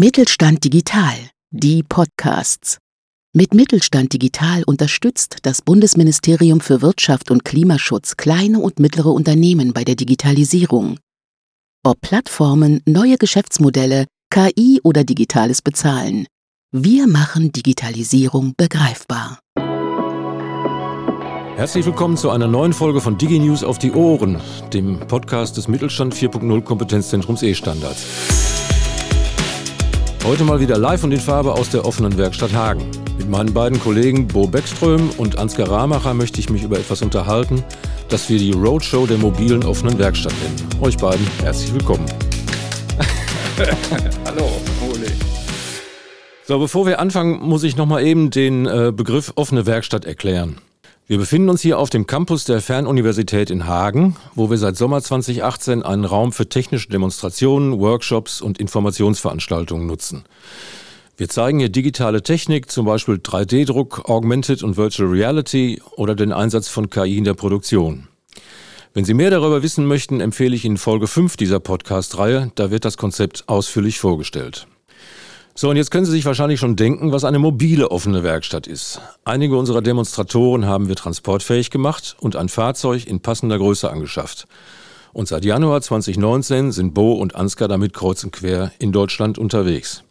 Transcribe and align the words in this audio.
Mittelstand 0.00 0.62
Digital, 0.62 1.16
die 1.50 1.82
Podcasts. 1.82 2.78
Mit 3.34 3.52
Mittelstand 3.52 4.12
Digital 4.12 4.62
unterstützt 4.62 5.38
das 5.42 5.60
Bundesministerium 5.60 6.60
für 6.60 6.82
Wirtschaft 6.82 7.32
und 7.32 7.44
Klimaschutz 7.44 8.16
kleine 8.16 8.60
und 8.60 8.78
mittlere 8.78 9.08
Unternehmen 9.08 9.72
bei 9.72 9.82
der 9.82 9.96
Digitalisierung. 9.96 11.00
Ob 11.84 12.00
Plattformen, 12.00 12.80
neue 12.86 13.18
Geschäftsmodelle, 13.18 14.06
KI 14.30 14.80
oder 14.84 15.02
digitales 15.02 15.62
Bezahlen. 15.62 16.28
Wir 16.70 17.08
machen 17.08 17.50
Digitalisierung 17.50 18.54
begreifbar. 18.56 19.40
Herzlich 21.56 21.86
willkommen 21.86 22.16
zu 22.16 22.30
einer 22.30 22.46
neuen 22.46 22.72
Folge 22.72 23.00
von 23.00 23.18
DigiNews 23.18 23.64
auf 23.64 23.80
die 23.80 23.90
Ohren, 23.90 24.40
dem 24.72 25.00
Podcast 25.08 25.56
des 25.56 25.66
Mittelstand 25.66 26.14
4.0 26.14 26.62
Kompetenzzentrums 26.62 27.42
E-Standards. 27.42 28.57
Heute 30.28 30.44
mal 30.44 30.60
wieder 30.60 30.76
live 30.76 31.04
und 31.04 31.12
in 31.12 31.20
Farbe 31.20 31.54
aus 31.54 31.70
der 31.70 31.86
offenen 31.86 32.18
Werkstatt 32.18 32.52
Hagen. 32.52 32.84
Mit 33.16 33.30
meinen 33.30 33.54
beiden 33.54 33.80
Kollegen 33.80 34.28
Bo 34.28 34.46
Beckström 34.46 35.08
und 35.16 35.38
Ansgar 35.38 35.70
Ramacher 35.70 36.12
möchte 36.12 36.38
ich 36.38 36.50
mich 36.50 36.62
über 36.62 36.78
etwas 36.78 37.00
unterhalten, 37.00 37.64
das 38.10 38.28
wir 38.28 38.38
die 38.38 38.52
Roadshow 38.52 39.06
der 39.06 39.16
mobilen 39.16 39.64
offenen 39.64 39.98
Werkstatt 39.98 40.34
nennen. 40.42 40.82
Euch 40.82 40.98
beiden 40.98 41.26
herzlich 41.40 41.72
willkommen. 41.72 42.04
Hallo, 44.26 44.50
Ole. 44.90 45.06
So, 46.46 46.58
bevor 46.58 46.84
wir 46.84 47.00
anfangen, 47.00 47.40
muss 47.40 47.62
ich 47.62 47.78
nochmal 47.78 48.04
eben 48.04 48.28
den 48.28 48.66
äh, 48.66 48.92
Begriff 48.94 49.32
offene 49.34 49.64
Werkstatt 49.64 50.04
erklären. 50.04 50.58
Wir 51.08 51.16
befinden 51.16 51.48
uns 51.48 51.62
hier 51.62 51.78
auf 51.78 51.88
dem 51.88 52.06
Campus 52.06 52.44
der 52.44 52.60
Fernuniversität 52.60 53.48
in 53.48 53.66
Hagen, 53.66 54.14
wo 54.34 54.50
wir 54.50 54.58
seit 54.58 54.76
Sommer 54.76 55.00
2018 55.00 55.82
einen 55.82 56.04
Raum 56.04 56.32
für 56.32 56.50
technische 56.50 56.90
Demonstrationen, 56.90 57.80
Workshops 57.80 58.42
und 58.42 58.58
Informationsveranstaltungen 58.58 59.86
nutzen. 59.86 60.24
Wir 61.16 61.30
zeigen 61.30 61.60
hier 61.60 61.70
digitale 61.70 62.22
Technik, 62.22 62.70
zum 62.70 62.84
Beispiel 62.84 63.14
3D-Druck, 63.14 64.06
Augmented 64.06 64.62
und 64.62 64.76
Virtual 64.76 65.08
Reality 65.08 65.80
oder 65.96 66.14
den 66.14 66.30
Einsatz 66.30 66.68
von 66.68 66.90
KI 66.90 67.16
in 67.16 67.24
der 67.24 67.32
Produktion. 67.32 68.08
Wenn 68.92 69.06
Sie 69.06 69.14
mehr 69.14 69.30
darüber 69.30 69.62
wissen 69.62 69.86
möchten, 69.86 70.20
empfehle 70.20 70.54
ich 70.54 70.66
Ihnen 70.66 70.76
Folge 70.76 71.06
5 71.06 71.38
dieser 71.38 71.58
Podcast-Reihe, 71.58 72.52
da 72.54 72.70
wird 72.70 72.84
das 72.84 72.98
Konzept 72.98 73.44
ausführlich 73.46 73.98
vorgestellt. 73.98 74.66
So, 75.60 75.70
und 75.70 75.76
jetzt 75.76 75.90
können 75.90 76.06
Sie 76.06 76.12
sich 76.12 76.24
wahrscheinlich 76.24 76.60
schon 76.60 76.76
denken, 76.76 77.10
was 77.10 77.24
eine 77.24 77.40
mobile 77.40 77.90
offene 77.90 78.22
Werkstatt 78.22 78.68
ist. 78.68 79.00
Einige 79.24 79.56
unserer 79.56 79.82
Demonstratoren 79.82 80.66
haben 80.66 80.86
wir 80.86 80.94
transportfähig 80.94 81.70
gemacht 81.70 82.14
und 82.20 82.36
ein 82.36 82.48
Fahrzeug 82.48 83.08
in 83.08 83.18
passender 83.18 83.58
Größe 83.58 83.90
angeschafft. 83.90 84.46
Und 85.12 85.26
seit 85.26 85.44
Januar 85.44 85.80
2019 85.80 86.70
sind 86.70 86.94
Bo 86.94 87.14
und 87.14 87.34
Ansgar 87.34 87.66
damit 87.66 87.92
kreuz 87.92 88.22
und 88.22 88.30
quer 88.30 88.70
in 88.78 88.92
Deutschland 88.92 89.36
unterwegs. 89.36 90.04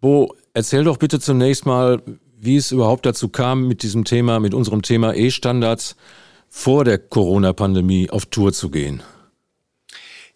Bo, 0.00 0.34
erzähl 0.54 0.84
doch 0.84 0.96
bitte 0.96 1.20
zunächst 1.20 1.66
mal, 1.66 2.00
wie 2.38 2.56
es 2.56 2.72
überhaupt 2.72 3.04
dazu 3.04 3.28
kam, 3.28 3.68
mit 3.68 3.82
diesem 3.82 4.06
Thema, 4.06 4.40
mit 4.40 4.54
unserem 4.54 4.80
Thema 4.80 5.14
E-Standards 5.14 5.96
vor 6.48 6.84
der 6.86 6.96
Corona-Pandemie 6.96 8.08
auf 8.08 8.24
Tour 8.24 8.54
zu 8.54 8.70
gehen. 8.70 9.02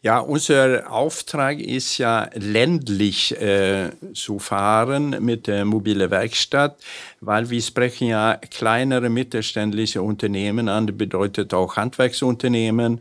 Ja, 0.05 0.19
unser 0.19 0.92
Auftrag 0.92 1.58
ist 1.60 1.97
ja 1.97 2.28
ländlich 2.34 3.41
äh, 3.41 3.91
zu 4.12 4.38
fahren 4.38 5.16
mit 5.20 5.47
der 5.47 5.64
mobile 5.64 6.10
Werkstatt, 6.10 6.77
weil 7.22 7.48
wir 7.48 7.62
sprechen 7.62 8.08
ja 8.08 8.38
kleinere 8.50 9.08
mittelständische 9.08 10.02
Unternehmen 10.02 10.69
an, 10.69 10.84
bedeutet 10.98 11.55
auch 11.55 11.77
Handwerksunternehmen. 11.78 13.00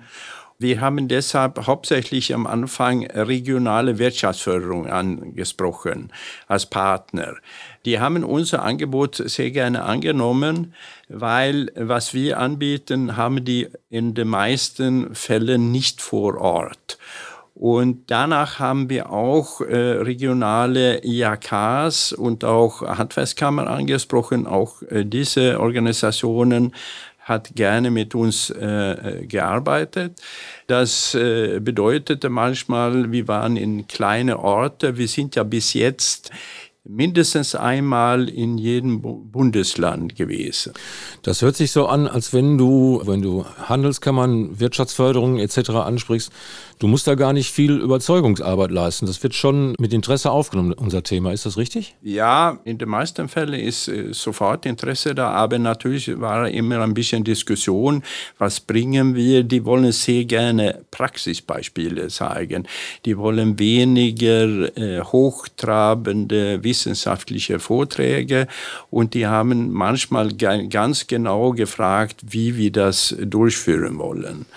Wir 0.64 0.80
haben 0.80 1.09
deshalb 1.09 1.67
hauptsächlich 1.67 2.33
am 2.33 2.47
Anfang 2.47 3.06
regionale 3.08 4.00
Wirtschaftsförderung 4.00 4.88
angesprochen 4.88 6.09
als 6.47 6.68
Partner. 6.68 7.35
Die 7.84 8.00
haben 8.00 8.24
unser 8.24 8.63
Angebot 8.63 9.16
sehr 9.18 9.52
gerne 9.52 9.84
angenommen, 9.84 10.73
weil 11.09 11.69
was 11.75 12.13
wir 12.13 12.40
anbieten, 12.40 13.18
haben 13.18 13.44
die 13.44 13.68
in 13.90 14.13
den 14.13 14.29
meisten 14.29 15.13
Fällen 15.13 15.73
nicht 15.73 16.02
vor 16.02 16.38
Ort. 16.40 16.97
Und 17.56 18.09
danach 18.09 18.59
haben 18.59 18.90
wir 18.90 19.12
auch 19.12 19.62
äh, 19.62 19.75
regionale 19.75 21.03
IAKs 21.06 22.12
und 22.13 22.44
auch 22.44 22.81
Handwerkskammern 22.81 23.68
angesprochen. 23.68 24.47
Auch 24.47 24.81
äh, 24.84 25.06
diese 25.06 25.59
Organisationen 25.59 26.73
hat 27.23 27.56
gerne 27.56 27.89
mit 27.89 28.16
uns 28.16 28.50
äh, 28.50 29.25
gearbeitet. 29.28 30.22
Das 30.67 31.16
äh, 31.16 31.59
bedeutete 31.59 32.29
manchmal, 32.29 33.11
wir 33.11 33.28
waren 33.28 33.56
in 33.57 33.88
kleine 33.88 34.39
Orte. 34.39 34.97
Wir 34.97 35.07
sind 35.07 35.35
ja 35.35 35.44
bis 35.44 35.73
jetzt 35.73 36.31
mindestens 36.86 37.56
einmal 37.56 38.28
in 38.28 38.58
jedem 38.58 39.02
Bundesland 39.02 40.16
gewesen. 40.16 40.74
Das 41.22 41.42
hört 41.42 41.56
sich 41.56 41.72
so 41.72 41.88
an, 41.88 42.08
als 42.08 42.34
wenn 42.34 42.58
du, 42.58 43.02
wenn 43.06 43.22
du 43.22 43.46
Handelskammern, 43.46 44.60
Wirtschaftsförderung 44.60 45.40
etc. 45.40 45.70
ansprichst, 45.70 46.32
du 46.80 46.88
musst 46.88 47.08
da 47.08 47.16
gar 47.16 47.32
nicht 47.32 47.52
viel 47.54 47.80
Überzeugungsarbeit 47.80 48.72
leisten. 48.72 49.06
Das 49.06 49.24
wird 49.24 49.34
schon 49.34 49.76
mit 49.80 49.94
Interesse 49.94 50.30
aufgenommen, 50.32 50.74
unser 50.74 51.04
Thema. 51.04 51.32
Ist 51.32 51.46
das 51.46 51.56
richtig? 51.56 51.96
Ja, 52.02 52.60
in 52.66 52.78
den 52.78 52.90
meisten 52.90 53.30
Fällen 53.30 53.54
ist 53.60 53.88
äh, 53.88 54.14
sofort 54.14 54.66
Interesse 54.66 55.16
da, 55.16 55.30
aber 55.30 55.60
natürlich 55.60 56.20
war 56.20 56.50
immer 56.50 56.82
ein 56.82 56.94
bisschen 56.94 57.24
Diskussion, 57.24 58.04
was 58.38 58.60
bringen 58.60 59.16
wir. 59.16 59.44
Die 59.44 59.64
wollen 59.64 59.94
sehr 59.94 60.26
gerne 60.26 60.84
Praxisbeispiele 60.92 62.10
zeigen. 62.10 62.68
Die 63.06 63.18
wollen 63.18 63.58
weniger 63.58 64.78
äh, 64.78 65.02
hochtrabende 65.02 66.62
wissenschaftliche 66.73 67.59
Vorträge 67.59 68.47
und 68.89 69.13
die 69.13 69.28
haben 69.28 69.72
manchmal 69.72 70.34
ganz 70.34 71.06
genau 71.06 71.51
gefragt, 71.51 72.17
wie 72.23 72.57
wir 72.57 72.72
das 72.72 73.16
durchführen 73.19 74.00
wollen. 74.00 74.47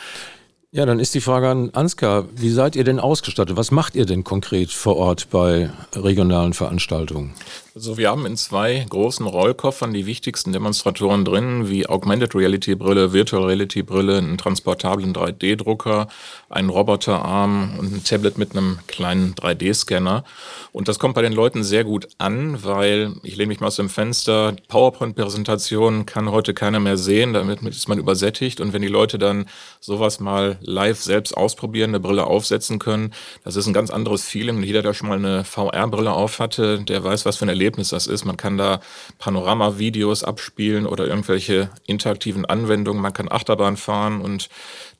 Ja, 0.72 0.86
dann 0.86 0.98
ist 0.98 1.14
die 1.14 1.20
Frage 1.20 1.48
an 1.48 1.70
Ansgar, 1.74 2.24
wie 2.34 2.48
seid 2.50 2.74
ihr 2.74 2.84
denn 2.84 3.00
ausgestattet? 3.00 3.56
Was 3.56 3.70
macht 3.70 3.94
ihr 3.96 4.06
denn 4.06 4.24
konkret 4.24 4.70
vor 4.70 4.96
Ort 4.96 5.28
bei 5.30 5.70
regionalen 5.94 6.54
Veranstaltungen? 6.54 7.34
Also 7.76 7.98
wir 7.98 8.08
haben 8.08 8.24
in 8.24 8.38
zwei 8.38 8.86
großen 8.88 9.26
Rollkoffern 9.26 9.92
die 9.92 10.06
wichtigsten 10.06 10.50
Demonstratoren 10.50 11.26
drin, 11.26 11.68
wie 11.68 11.86
Augmented 11.86 12.34
Reality 12.34 12.74
Brille, 12.74 13.12
Virtual 13.12 13.44
Reality 13.44 13.82
Brille, 13.82 14.16
einen 14.16 14.38
transportablen 14.38 15.12
3D-Drucker, 15.12 16.08
einen 16.48 16.70
Roboterarm 16.70 17.78
und 17.78 17.92
ein 17.92 18.02
Tablet 18.02 18.38
mit 18.38 18.52
einem 18.52 18.78
kleinen 18.86 19.34
3D-Scanner. 19.34 20.24
Und 20.72 20.88
das 20.88 20.98
kommt 20.98 21.16
bei 21.16 21.20
den 21.20 21.34
Leuten 21.34 21.62
sehr 21.64 21.84
gut 21.84 22.08
an, 22.16 22.64
weil 22.64 23.12
ich 23.22 23.36
lehne 23.36 23.48
mich 23.48 23.60
mal 23.60 23.66
aus 23.66 23.76
dem 23.76 23.90
Fenster, 23.90 24.56
PowerPoint-Präsentation 24.68 26.06
kann 26.06 26.30
heute 26.30 26.54
keiner 26.54 26.80
mehr 26.80 26.96
sehen, 26.96 27.34
damit 27.34 27.60
ist 27.60 27.90
man 27.90 27.98
übersättigt. 27.98 28.58
Und 28.58 28.72
wenn 28.72 28.80
die 28.80 28.88
Leute 28.88 29.18
dann 29.18 29.44
sowas 29.80 30.18
mal 30.18 30.56
live 30.62 31.02
selbst 31.02 31.36
ausprobieren, 31.36 31.90
eine 31.90 32.00
Brille 32.00 32.26
aufsetzen 32.26 32.78
können, 32.78 33.12
das 33.44 33.54
ist 33.54 33.66
ein 33.66 33.74
ganz 33.74 33.90
anderes 33.90 34.24
Feeling. 34.24 34.62
Jeder, 34.62 34.80
der 34.80 34.94
schon 34.94 35.10
mal 35.10 35.18
eine 35.18 35.44
VR-Brille 35.44 36.12
auf 36.12 36.38
hatte, 36.38 36.80
der 36.80 37.04
weiß, 37.04 37.26
was 37.26 37.36
für 37.36 37.44
ein 37.44 37.50
Erlebnis 37.50 37.65
Erlebnis 37.66 37.88
das 37.88 38.06
ist. 38.06 38.24
Man 38.24 38.36
kann 38.36 38.56
da 38.56 38.80
Panorama-Videos 39.18 40.22
abspielen 40.22 40.86
oder 40.86 41.06
irgendwelche 41.06 41.68
interaktiven 41.86 42.44
Anwendungen. 42.44 43.02
Man 43.02 43.12
kann 43.12 43.30
Achterbahn 43.30 43.76
fahren 43.76 44.20
und 44.20 44.48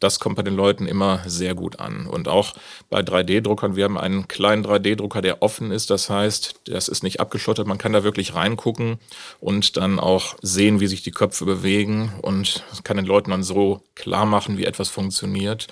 das 0.00 0.19
kommt 0.19 0.34
bei 0.34 0.43
den 0.43 0.56
Leuten 0.56 0.87
immer 0.87 1.21
sehr 1.27 1.54
gut 1.54 1.78
an. 1.78 2.06
Und 2.06 2.27
auch 2.27 2.54
bei 2.91 3.00
3D-Druckern, 3.00 3.77
wir 3.77 3.84
haben 3.84 3.97
einen 3.97 4.27
kleinen 4.27 4.65
3D-Drucker, 4.65 5.22
der 5.22 5.43
offen 5.43 5.71
ist. 5.71 5.91
Das 5.91 6.10
heißt, 6.10 6.62
das 6.66 6.88
ist 6.88 7.04
nicht 7.04 7.21
abgeschottet. 7.21 7.69
Man 7.69 7.78
kann 7.78 7.93
da 7.93 8.03
wirklich 8.03 8.34
reingucken 8.34 8.98
und 9.41 9.77
dann 9.77 10.00
auch 10.00 10.34
sehen, 10.43 10.81
wie 10.81 10.88
sich 10.88 11.03
die 11.03 11.12
Köpfe 11.12 11.44
bewegen 11.44 12.12
und 12.22 12.65
kann 12.83 12.97
den 12.97 13.06
Leuten 13.06 13.31
dann 13.31 13.44
so 13.44 13.80
klar 13.95 14.27
machen, 14.27 14.59
wie 14.59 14.65
etwas 14.65 14.89
funktioniert. 14.89 15.69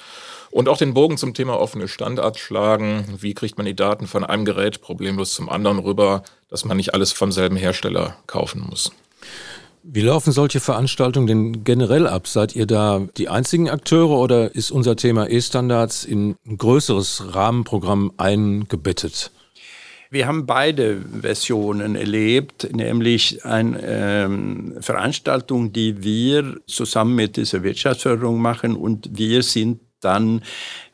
Und 0.55 0.69
auch 0.69 0.79
den 0.79 0.95
Bogen 0.95 1.17
zum 1.17 1.35
Thema 1.35 1.59
offene 1.59 1.89
Standards 1.89 2.39
schlagen. 2.39 3.05
Wie 3.19 3.35
kriegt 3.35 3.57
man 3.57 3.67
die 3.67 3.75
Daten 3.75 4.07
von 4.07 4.23
einem 4.23 4.45
Gerät 4.45 4.81
problemlos 4.81 5.35
zum 5.35 5.49
anderen 5.49 5.81
rüber, 5.81 6.23
dass 6.49 6.65
man 6.65 6.77
nicht 6.77 6.95
alles 6.95 7.11
vom 7.11 7.33
selben 7.33 7.57
Hersteller 7.57 8.17
kaufen 8.29 8.65
muss. 8.71 8.93
Wie 9.83 10.03
laufen 10.03 10.31
solche 10.31 10.61
Veranstaltungen 10.61 11.27
denn 11.27 11.65
generell 11.65 12.07
ab? 12.07 12.29
Seid 12.29 12.55
ihr 12.55 12.67
da 12.67 13.05
die 13.17 13.29
einzigen 13.29 13.69
Akteure 13.69 14.17
oder 14.17 14.55
ist 14.55 14.71
unser 14.71 14.95
Thema 14.95 15.29
E-Standards 15.29 16.05
in 16.05 16.37
ein 16.47 16.57
größeres 16.57 17.35
Rahmenprogramm 17.35 18.13
eingebettet? 18.17 19.33
Wir 20.11 20.29
haben 20.29 20.47
beide 20.47 21.03
Versionen 21.21 21.97
erlebt, 21.97 22.69
nämlich 22.73 23.45
eine 23.45 23.81
ähm, 23.83 24.75
Veranstaltung, 24.79 25.73
die 25.73 26.05
wir 26.05 26.61
zusammen 26.69 27.17
mit 27.17 27.37
dieser 27.37 27.65
Wirtschaftsförderung 27.65 28.41
machen 28.41 28.77
und 28.77 29.19
wir 29.19 29.43
sind 29.43 29.81
dann 30.05 30.43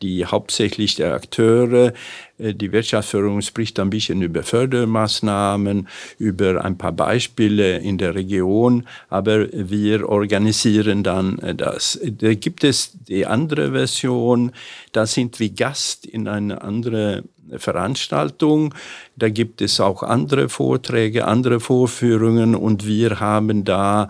die 0.02 0.24
hauptsächlich 0.26 0.94
der 0.94 1.14
Akteure. 1.14 1.92
Äh, 2.40 2.54
die 2.54 2.72
Wirtschaftsförderung 2.72 3.42
spricht 3.42 3.78
ein 3.78 3.90
bisschen 3.90 4.22
über 4.22 4.42
Fördermaßnahmen, 4.42 5.88
über 6.18 6.64
ein 6.64 6.78
paar 6.78 6.92
Beispiele 6.92 7.78
in 7.78 7.98
der 7.98 8.14
Region, 8.14 8.86
aber 9.08 9.46
wir 9.52 10.08
organisieren 10.08 11.02
dann 11.02 11.38
äh, 11.38 11.54
das. 11.54 12.00
Da 12.02 12.34
gibt 12.34 12.64
es 12.64 12.92
die 13.08 13.26
andere 13.26 13.72
Version, 13.72 14.52
da 14.92 15.06
sind 15.06 15.38
wir 15.40 15.50
Gast 15.50 16.06
in 16.06 16.28
einer 16.28 16.62
anderen 16.62 17.28
Veranstaltung. 17.56 18.74
Da 19.16 19.28
gibt 19.28 19.60
es 19.60 19.80
auch 19.80 20.02
andere 20.02 20.48
Vorträge, 20.48 21.26
andere 21.26 21.58
Vorführungen 21.58 22.54
und 22.54 22.86
wir 22.86 23.18
haben 23.18 23.64
da 23.64 24.08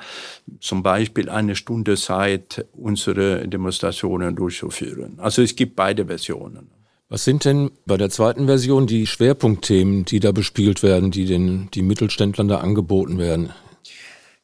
zum 0.61 0.83
Beispiel 0.83 1.29
eine 1.31 1.57
Stunde 1.57 1.97
Zeit, 1.97 2.67
unsere 2.73 3.49
Demonstrationen 3.49 4.37
durchzuführen. 4.37 5.19
Also 5.19 5.43
es 5.43 5.57
gibt 5.57 5.77
beide 5.77 6.07
Versionen. 6.07 6.80
Was 7.13 7.25
sind 7.25 7.45
denn 7.45 7.73
bei 7.87 7.97
der 7.97 8.09
zweiten 8.09 8.47
Version 8.47 8.87
die 8.87 9.05
Schwerpunktthemen, 9.05 10.05
die 10.05 10.21
da 10.21 10.31
bespielt 10.31 10.85
werden, 10.85 11.11
die 11.11 11.25
den 11.25 11.69
die 11.75 11.83
Mittelständlern 11.83 12.47
da 12.47 12.59
angeboten 12.59 13.19
werden? 13.19 13.51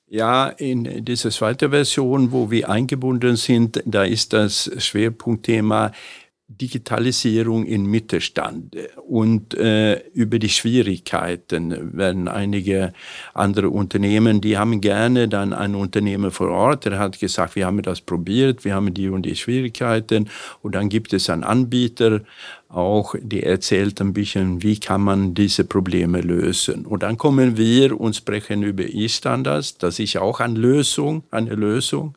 Ja, 0.09 0.49
in 0.49 1.05
dieser 1.05 1.31
zweiten 1.31 1.71
Version, 1.71 2.33
wo 2.33 2.51
wir 2.51 2.69
eingebunden 2.69 3.37
sind, 3.37 3.81
da 3.87 4.03
ist 4.03 4.33
das 4.33 4.69
Schwerpunktthema 4.79 5.93
Digitalisierung 6.49 7.67
im 7.67 7.87
Mittelstand 7.87 8.77
und 9.09 9.55
äh, 9.55 9.99
über 10.15 10.39
die 10.39 10.49
Schwierigkeiten 10.49 11.97
werden 11.97 12.29
einige 12.29 12.93
andere 13.35 13.71
Unternehmen, 13.71 14.41
die 14.41 14.57
haben 14.57 14.81
gerne 14.81 15.27
dann 15.27 15.53
ein 15.53 15.75
Unternehmen 15.75 16.31
vor 16.31 16.51
Ort, 16.51 16.85
der 16.85 17.01
hat 17.01 17.19
gesagt, 17.19 17.57
wir 17.57 17.67
haben 17.67 17.83
das 17.83 18.01
probiert, 18.01 18.65
wir 18.65 18.75
haben 18.75 18.95
die 18.95 19.09
und 19.09 19.23
die 19.23 19.35
Schwierigkeiten. 19.35 20.31
Und 20.63 20.77
dann 20.77 20.89
gibt 20.89 21.13
es 21.13 21.29
einen 21.29 21.43
Anbieter 21.43 22.21
auch, 22.69 23.15
die 23.21 23.43
erzählt 23.43 24.01
ein 24.01 24.13
bisschen, 24.13 24.63
wie 24.63 24.79
kann 24.79 25.01
man 25.01 25.35
diese 25.35 25.65
Probleme 25.65 26.21
lösen. 26.21 26.85
Und 26.85 27.03
dann 27.03 27.17
kommen 27.17 27.57
wir 27.57 27.99
und 28.01 28.17
sprechen 28.17 28.63
über 28.63 28.85
E-Standards, 28.85 29.79
das 29.79 29.99
ist 29.99 30.17
auch 30.17 30.41
eine 30.41 30.59
Lösung, 30.59 31.23
eine 31.31 31.55
Lösung 31.55 32.17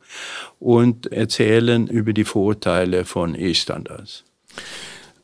und 0.58 1.12
erzählen 1.12 1.86
über 1.86 2.12
die 2.12 2.24
Vorteile 2.24 3.04
von 3.04 3.34
E-Standards. 3.34 4.24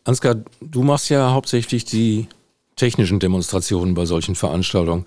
Ansgar, 0.04 0.36
du 0.60 0.82
machst 0.82 1.10
ja 1.10 1.32
hauptsächlich 1.32 1.84
die 1.84 2.28
technischen 2.76 3.18
Demonstrationen 3.18 3.94
bei 3.94 4.06
solchen 4.06 4.36
Veranstaltungen. 4.36 5.06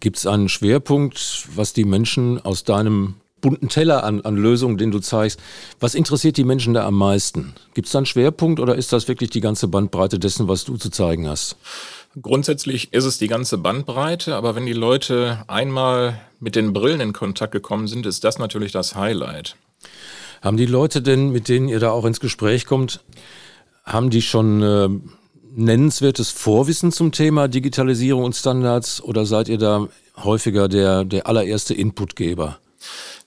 Gibt 0.00 0.18
es 0.18 0.26
einen 0.26 0.50
Schwerpunkt, 0.50 1.48
was 1.54 1.72
die 1.72 1.84
Menschen 1.84 2.44
aus 2.44 2.64
deinem 2.64 3.14
bunten 3.44 3.68
Teller 3.68 4.04
an, 4.04 4.22
an 4.22 4.36
Lösungen, 4.36 4.78
den 4.78 4.90
du 4.90 5.00
zeigst, 5.00 5.38
was 5.78 5.94
interessiert 5.94 6.38
die 6.38 6.44
Menschen 6.44 6.72
da 6.72 6.86
am 6.86 6.94
meisten? 6.94 7.52
Gibt 7.74 7.86
es 7.86 7.92
da 7.92 7.98
einen 7.98 8.06
Schwerpunkt 8.06 8.58
oder 8.58 8.74
ist 8.74 8.90
das 8.94 9.06
wirklich 9.06 9.28
die 9.28 9.42
ganze 9.42 9.68
Bandbreite 9.68 10.18
dessen, 10.18 10.48
was 10.48 10.64
du 10.64 10.78
zu 10.78 10.88
zeigen 10.88 11.28
hast? 11.28 11.56
Grundsätzlich 12.22 12.94
ist 12.94 13.04
es 13.04 13.18
die 13.18 13.28
ganze 13.28 13.58
Bandbreite, 13.58 14.34
aber 14.34 14.54
wenn 14.54 14.64
die 14.64 14.72
Leute 14.72 15.44
einmal 15.46 16.18
mit 16.40 16.56
den 16.56 16.72
Brillen 16.72 17.00
in 17.00 17.12
Kontakt 17.12 17.52
gekommen 17.52 17.86
sind, 17.86 18.06
ist 18.06 18.24
das 18.24 18.38
natürlich 18.38 18.72
das 18.72 18.94
Highlight. 18.94 19.56
Haben 20.40 20.56
die 20.56 20.64
Leute 20.64 21.02
denn, 21.02 21.28
mit 21.28 21.48
denen 21.50 21.68
ihr 21.68 21.80
da 21.80 21.90
auch 21.90 22.06
ins 22.06 22.20
Gespräch 22.20 22.64
kommt, 22.64 23.00
haben 23.84 24.08
die 24.08 24.22
schon 24.22 24.62
äh, 24.62 24.88
nennenswertes 25.54 26.30
Vorwissen 26.30 26.92
zum 26.92 27.12
Thema 27.12 27.48
Digitalisierung 27.48 28.24
und 28.24 28.34
Standards 28.34 29.02
oder 29.02 29.26
seid 29.26 29.50
ihr 29.50 29.58
da 29.58 29.88
häufiger 30.16 30.68
der, 30.68 31.04
der 31.04 31.26
allererste 31.26 31.74
Inputgeber? 31.74 32.58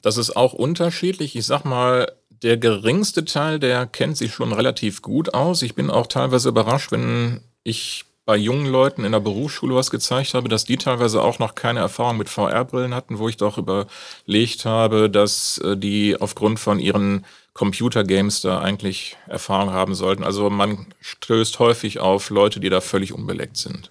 Das 0.02 0.18
ist 0.18 0.36
auch 0.36 0.54
unterschiedlich. 0.54 1.36
Ich 1.36 1.46
sag 1.46 1.66
mal, 1.66 2.12
der 2.30 2.58
geringste 2.58 3.26
Teil, 3.26 3.60
der 3.60 3.86
kennt 3.86 4.18
sich 4.18 4.34
schon 4.34 4.54
relativ 4.54 5.02
gut 5.02 5.34
aus. 5.34 5.62
Ich 5.62 5.76
bin 5.76 5.90
auch 5.90 6.08
teilweise 6.08 6.50
überrascht, 6.50 6.92
wenn 6.92 7.42
ich 7.64 8.06
bei 8.28 8.36
jungen 8.36 8.66
Leuten 8.66 9.06
in 9.06 9.14
der 9.14 9.22
Berufsschule 9.22 9.74
was 9.74 9.90
gezeigt 9.90 10.34
habe, 10.34 10.50
dass 10.50 10.66
die 10.66 10.76
teilweise 10.76 11.22
auch 11.22 11.40
noch 11.40 11.56
keine 11.56 11.80
Erfahrung 11.80 12.18
mit 12.18 12.28
VR-Brillen 12.28 12.94
hatten, 12.94 13.20
wo 13.20 13.30
ich 13.30 13.38
doch 13.38 13.58
überlegt 13.58 14.66
habe, 14.66 15.10
dass 15.10 15.60
äh, 15.60 15.78
die 15.78 16.20
aufgrund 16.20 16.60
von 16.60 16.80
ihren 16.80 17.26
Computergames 17.54 18.42
da 18.42 18.60
eigentlich 18.60 19.16
Erfahrung 19.28 19.72
haben 19.72 19.96
sollten. 19.96 20.26
Also 20.26 20.50
man 20.50 20.88
stößt 21.00 21.58
häufig 21.60 22.00
auf 22.00 22.30
Leute, 22.30 22.60
die 22.60 22.70
da 22.70 22.82
völlig 22.82 23.14
unbeleckt 23.14 23.58
sind. 23.58 23.90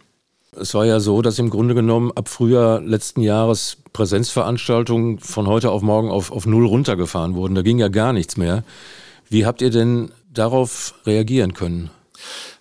Es 0.59 0.75
war 0.75 0.87
ja 0.87 1.01
so, 1.01 1.23
dass 1.23 1.39
im 1.39 1.51
Grunde 1.51 1.75
genommen 1.75 2.13
ab 2.15 2.29
Frühjahr 2.29 2.81
letzten 2.81 3.21
Jahres 3.21 3.79
Präsenzveranstaltungen 3.93 5.19
von 5.19 5.47
heute 5.47 5.71
auf 5.71 5.83
morgen 5.83 6.11
auf, 6.11 6.31
auf 6.31 6.47
Null 6.47 6.67
runtergefahren 6.67 7.35
wurden. 7.35 7.55
Da 7.55 7.63
ging 7.63 7.79
ja 7.79 7.89
gar 7.89 8.13
nichts 8.13 8.37
mehr. 8.37 8.65
Wie 9.29 9.45
habt 9.45 9.61
ihr 9.61 9.71
denn 9.71 10.11
darauf 10.33 10.95
reagieren 11.05 11.53
können? 11.55 11.91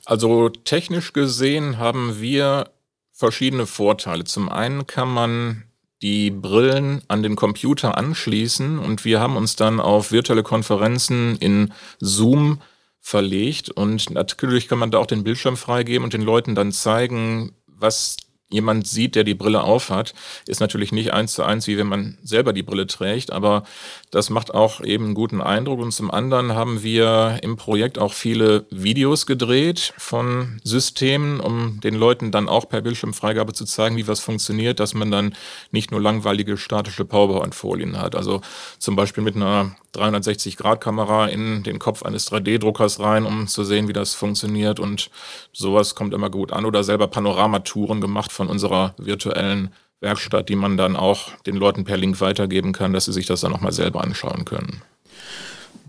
Also 0.05 0.49
technisch 0.49 1.13
gesehen 1.13 1.77
haben 1.77 2.19
wir 2.19 2.69
verschiedene 3.11 3.65
Vorteile. 3.65 4.23
Zum 4.23 4.49
einen 4.49 4.87
kann 4.87 5.11
man 5.11 5.63
die 6.01 6.29
Brillen 6.31 7.01
an 7.07 7.23
den 7.23 7.35
Computer 7.35 7.97
anschließen 7.97 8.77
und 8.79 9.05
wir 9.05 9.19
haben 9.19 9.37
uns 9.37 9.55
dann 9.55 9.79
auf 9.79 10.11
virtuelle 10.11 10.43
Konferenzen 10.43 11.37
in 11.37 11.73
Zoom 11.99 12.61
verlegt 12.99 13.69
und 13.69 14.09
natürlich 14.09 14.67
kann 14.67 14.79
man 14.79 14.91
da 14.91 14.97
auch 14.97 15.05
den 15.05 15.23
Bildschirm 15.23 15.57
freigeben 15.57 16.03
und 16.03 16.13
den 16.13 16.21
Leuten 16.21 16.55
dann 16.55 16.71
zeigen, 16.71 17.53
was 17.77 18.17
jemand 18.49 18.87
sieht, 18.87 19.15
der 19.15 19.23
die 19.23 19.33
Brille 19.33 19.63
aufhat, 19.63 20.13
ist 20.47 20.59
natürlich 20.59 20.91
nicht 20.91 21.13
eins 21.13 21.33
zu 21.33 21.43
eins, 21.43 21.67
wie 21.67 21.77
wenn 21.77 21.87
man 21.87 22.17
selber 22.23 22.53
die 22.53 22.63
Brille 22.63 22.85
trägt, 22.85 23.31
aber 23.31 23.63
das 24.11 24.29
macht 24.29 24.53
auch 24.53 24.81
eben 24.81 25.05
einen 25.05 25.13
guten 25.15 25.41
Eindruck. 25.41 25.79
Und 25.79 25.91
zum 25.91 26.11
anderen 26.11 26.53
haben 26.53 26.83
wir 26.83 27.39
im 27.41 27.57
Projekt 27.57 27.97
auch 27.97 28.13
viele 28.13 28.65
Videos 28.69 29.25
gedreht 29.25 29.93
von 29.97 30.61
Systemen, 30.63 31.39
um 31.39 31.79
den 31.81 31.95
Leuten 31.95 32.31
dann 32.31 32.47
auch 32.47 32.69
per 32.69 32.81
Bildschirmfreigabe 32.81 33.53
zu 33.53 33.65
zeigen, 33.65 33.97
wie 33.97 34.07
was 34.07 34.19
funktioniert, 34.19 34.79
dass 34.79 34.93
man 34.93 35.11
dann 35.11 35.35
nicht 35.71 35.91
nur 35.91 36.01
langweilige 36.01 36.57
statische 36.57 37.03
PowerPoint-Folien 37.03 37.99
hat. 37.99 38.15
Also 38.15 38.41
zum 38.77 38.95
Beispiel 38.95 39.23
mit 39.23 39.35
einer 39.35 39.75
360-Grad-Kamera 39.97 41.27
in 41.27 41.63
den 41.63 41.79
Kopf 41.79 42.03
eines 42.03 42.31
3D-Druckers 42.31 42.99
rein, 42.99 43.25
um 43.25 43.47
zu 43.47 43.63
sehen, 43.63 43.87
wie 43.87 43.93
das 43.93 44.13
funktioniert. 44.13 44.79
Und 44.79 45.09
sowas 45.53 45.95
kommt 45.95 46.13
immer 46.13 46.29
gut 46.29 46.51
an. 46.51 46.65
Oder 46.65 46.83
selber 46.83 47.07
Panoramatouren 47.07 48.01
gemacht 48.01 48.31
von 48.31 48.47
unserer 48.47 48.93
virtuellen 48.97 49.73
Werkstatt, 50.01 50.49
die 50.49 50.55
man 50.55 50.77
dann 50.77 50.95
auch 50.95 51.31
den 51.45 51.55
Leuten 51.55 51.83
per 51.83 51.97
Link 51.97 52.19
weitergeben 52.21 52.73
kann, 52.73 52.93
dass 52.93 53.05
sie 53.05 53.13
sich 53.13 53.25
das 53.25 53.41
dann 53.41 53.51
nochmal 53.51 53.71
selber 53.71 54.03
anschauen 54.03 54.45
können. 54.45 54.81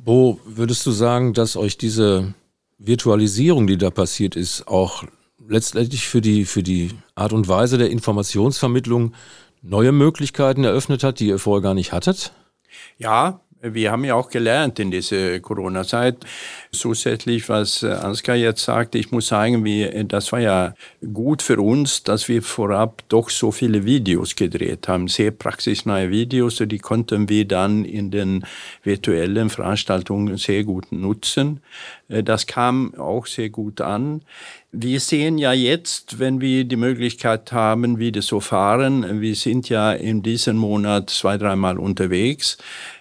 Wo 0.05 0.41
würdest 0.45 0.87
du 0.87 0.93
sagen, 0.93 1.35
dass 1.35 1.57
euch 1.57 1.79
diese 1.79 2.35
Virtualisierung, 2.79 3.67
die 3.67 3.79
da 3.79 3.91
passiert 3.91 4.37
ist, 4.37 4.69
auch 4.69 5.05
letztendlich 5.49 6.07
für 6.07 6.21
die, 6.21 6.45
für 6.45 6.63
die 6.63 6.93
Art 7.15 7.33
und 7.33 7.49
Weise 7.49 7.79
der 7.79 7.91
Informationsvermittlung 7.91 9.15
neue 9.63 9.93
Möglichkeiten 9.93 10.65
eröffnet 10.65 11.03
hat, 11.03 11.21
die 11.21 11.29
ihr 11.29 11.39
vorher 11.39 11.63
gar 11.63 11.75
nicht 11.75 11.93
hattet? 11.93 12.33
Ja, 12.99 13.41
wir 13.75 13.93
haben 13.93 14.05
ja 14.05 14.15
auch 14.15 14.29
gelernt 14.29 14.79
in 14.79 14.91
dieser 14.91 15.41
Corona-Zeit. 15.41 16.25
Zusätzlich, 16.73 17.49
was 17.49 17.83
äh, 17.83 17.89
Ansgar 17.89 18.37
jetzt 18.37 18.65
sagte, 18.65 18.99
ich 18.99 19.11
muss 19.11 19.29
sagen, 19.29 19.65
wir, 19.65 20.05
das 20.05 20.33
war 20.33 20.41
ja 20.41 20.75
gut 21.13 21.43
für 21.43 21.61
uns, 21.61 22.03
dass 22.03 22.29
wir 22.29 22.43
vorab 22.43 23.03
doch 23.09 23.31
so 23.31 23.51
viele 23.53 23.85
Videos 23.85 24.37
gedreht 24.37 24.89
haben, 24.89 25.09
sehr 25.09 25.31
praxisnahe 25.31 26.11
Videos, 26.11 26.63
die 26.67 26.79
konnten 26.79 27.29
wir 27.29 27.47
dann 27.47 27.85
in 27.85 28.11
den 28.11 28.45
virtuellen 28.83 29.51
Veranstaltungen 29.51 30.37
sehr 30.37 30.65
gut 30.65 30.93
nutzen. 30.93 31.61
Äh, 32.09 32.23
das 32.23 32.47
kam 32.47 32.95
auch 32.97 33.27
sehr 33.27 33.51
gut 33.51 33.81
an. 33.81 34.23
Wir 34.73 35.01
sehen 35.01 35.39
ja 35.39 35.53
jetzt, 35.53 36.19
wenn 36.19 36.41
wir 36.41 36.65
die 36.65 36.77
Möglichkeit 36.77 37.51
haben, 37.53 37.99
wieder 37.99 38.21
so 38.21 38.41
fahren, 38.41 39.21
wir 39.23 39.35
sind 39.35 39.71
ja 39.71 39.93
in 39.93 40.23
diesem 40.23 40.57
Monat 40.57 41.09
zwei, 41.09 41.39
dreimal 41.39 41.79
unterwegs, 41.79 42.59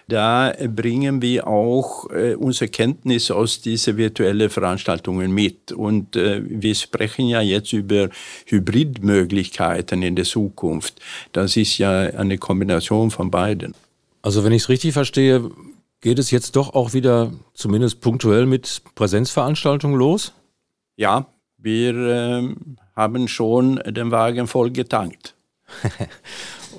da 0.08 0.52
bringen 0.68 1.20
wir 1.20 1.48
auch 1.48 2.08
äh, 2.10 2.34
unsere 2.36 2.68
Kenntnis 2.68 3.30
aus 3.30 3.60
diesen 3.60 3.96
virtuellen 3.96 4.50
Veranstaltungen 4.50 5.32
mit. 5.32 5.72
Und 5.72 6.14
äh, 6.14 6.42
wir 6.44 6.74
sprechen 6.76 7.26
ja 7.26 7.40
jetzt 7.40 7.72
über 7.72 8.08
Hybridmöglichkeiten 8.46 10.02
in 10.02 10.14
der 10.14 10.24
Zukunft. 10.24 11.00
Das 11.32 11.56
ist 11.56 11.78
ja 11.78 11.90
eine 11.90 12.38
Kombination 12.38 13.10
von 13.10 13.30
beiden. 13.30 13.74
Also 14.22 14.44
wenn 14.44 14.52
ich 14.52 14.62
es 14.62 14.68
richtig 14.68 14.92
verstehe, 14.92 15.50
geht 16.00 16.20
es 16.20 16.30
jetzt 16.30 16.54
doch 16.54 16.74
auch 16.74 16.94
wieder 16.94 17.32
zumindest 17.54 18.00
punktuell 18.00 18.46
mit 18.46 18.82
Präsenzveranstaltungen 18.94 19.98
los? 19.98 20.32
Ja, 20.96 21.26
wir 21.58 21.94
äh, 21.96 22.54
haben 22.94 23.26
schon 23.26 23.76
den 23.84 24.12
Wagen 24.12 24.46
voll 24.46 24.70
getankt. 24.70 25.34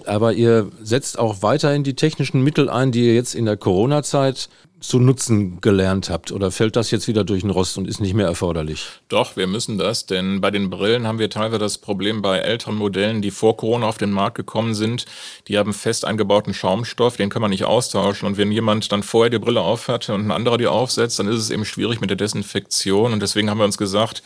Aber 0.08 0.34
ihr 0.34 0.72
setzt 0.82 1.20
auch 1.20 1.42
weiterhin 1.42 1.84
die 1.84 1.96
technischen 1.96 2.44
Mittel 2.44 2.70
ein, 2.70 2.92
die 2.92 3.06
ihr 3.06 3.16
jetzt 3.16 3.36
in 3.36 3.46
der 3.46 3.58
Corona-Zeit 3.58 4.50
zu 4.80 5.00
nutzen 5.00 5.60
gelernt 5.60 6.10
habt? 6.10 6.32
Oder 6.32 6.52
fällt 6.52 6.76
das 6.76 6.92
jetzt 6.92 7.08
wieder 7.08 7.24
durch 7.24 7.42
den 7.42 7.50
Rost 7.50 7.78
und 7.78 7.88
ist 7.88 8.00
nicht 8.00 8.14
mehr 8.14 8.28
erforderlich? 8.28 8.88
Doch, 9.10 9.36
wir 9.36 9.48
müssen 9.48 9.78
das, 9.78 10.06
denn 10.06 10.40
bei 10.40 10.52
den 10.52 10.70
Brillen 10.70 11.08
haben 11.08 11.20
wir 11.20 11.30
teilweise 11.30 11.60
das 11.60 11.78
Problem 11.78 12.22
bei 12.22 12.38
älteren 12.40 12.76
Modellen, 12.76 13.22
die 13.22 13.32
vor 13.32 13.58
Corona 13.58 13.88
auf 13.88 13.98
den 13.98 14.12
Markt 14.12 14.38
gekommen 14.38 14.76
sind. 14.76 15.06
Die 15.48 15.58
haben 15.58 15.74
fest 15.74 16.06
eingebauten 16.06 16.54
Schaumstoff, 16.54 17.18
den 17.18 17.30
kann 17.30 17.42
man 17.42 17.52
nicht 17.52 17.66
austauschen. 17.66 18.28
Und 18.28 18.38
wenn 18.38 18.52
jemand 18.52 18.92
dann 18.92 19.04
vorher 19.04 19.30
die 19.30 19.40
Brille 19.40 19.62
aufhat 19.62 20.10
und 20.10 20.28
ein 20.28 20.32
anderer 20.32 20.58
die 20.58 20.68
aufsetzt, 20.68 21.20
dann 21.20 21.28
ist 21.28 21.40
es 21.40 21.50
eben 21.50 21.66
schwierig 21.66 22.00
mit 22.00 22.10
der 22.10 22.18
Desinfektion. 22.18 23.14
Und 23.14 23.22
deswegen 23.22 23.50
haben 23.50 23.60
wir 23.60 23.66
uns 23.66 23.78
gesagt, 23.78 24.22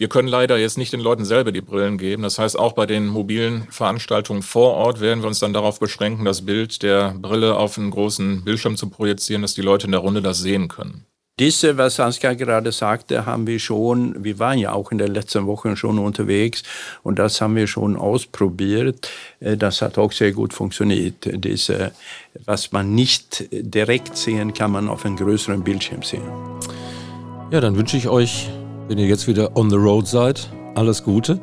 wir 0.00 0.08
können 0.08 0.28
leider 0.28 0.56
jetzt 0.56 0.78
nicht 0.78 0.94
den 0.94 1.00
Leuten 1.00 1.26
selber 1.26 1.52
die 1.52 1.60
Brillen 1.60 1.98
geben. 1.98 2.22
Das 2.22 2.38
heißt, 2.38 2.58
auch 2.58 2.72
bei 2.72 2.86
den 2.86 3.06
mobilen 3.06 3.66
Veranstaltungen 3.70 4.40
vor 4.40 4.72
Ort 4.72 5.02
werden 5.02 5.22
wir 5.22 5.28
uns 5.28 5.40
dann 5.40 5.52
darauf 5.52 5.78
beschränken, 5.78 6.24
das 6.24 6.46
Bild 6.46 6.82
der 6.82 7.14
Brille 7.20 7.54
auf 7.54 7.76
einen 7.76 7.90
großen 7.90 8.42
Bildschirm 8.42 8.78
zu 8.78 8.88
projizieren, 8.88 9.42
dass 9.42 9.52
die 9.52 9.60
Leute 9.60 9.84
in 9.84 9.92
der 9.92 10.00
Runde 10.00 10.22
das 10.22 10.38
sehen 10.38 10.68
können. 10.68 11.04
Diese, 11.38 11.76
was 11.76 12.00
Ansgar 12.00 12.34
gerade 12.34 12.72
sagte, 12.72 13.26
haben 13.26 13.46
wir 13.46 13.58
schon, 13.58 14.24
wir 14.24 14.38
waren 14.38 14.56
ja 14.56 14.72
auch 14.72 14.90
in 14.90 14.96
den 14.96 15.12
letzten 15.12 15.46
Wochen 15.46 15.76
schon 15.76 15.98
unterwegs 15.98 16.62
und 17.02 17.18
das 17.18 17.42
haben 17.42 17.54
wir 17.54 17.66
schon 17.66 17.96
ausprobiert. 17.96 19.10
Äh, 19.40 19.58
das 19.58 19.82
hat 19.82 19.98
auch 19.98 20.12
sehr 20.12 20.32
gut 20.32 20.54
funktioniert. 20.54 21.28
Diese, 21.44 21.92
was 22.46 22.72
man 22.72 22.94
nicht 22.94 23.48
direkt 23.50 24.16
sehen 24.16 24.54
kann, 24.54 24.70
man 24.72 24.88
auf 24.88 25.04
einem 25.04 25.16
größeren 25.16 25.62
Bildschirm 25.62 26.02
sehen. 26.02 26.22
Ja, 27.50 27.60
dann 27.60 27.76
wünsche 27.76 27.98
ich 27.98 28.08
euch, 28.08 28.48
wenn 28.90 28.98
ihr 28.98 29.06
jetzt 29.06 29.28
wieder 29.28 29.56
on 29.56 29.70
the 29.70 29.76
road 29.76 30.08
seid, 30.08 30.50
alles 30.74 31.04
Gute. 31.04 31.38